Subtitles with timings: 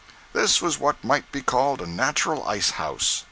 [0.33, 3.19] This was what might be called a natural ice house.